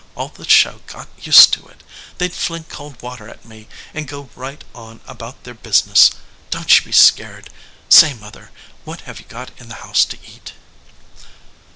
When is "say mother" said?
7.87-8.49